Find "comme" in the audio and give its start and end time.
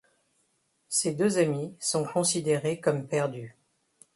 2.79-3.07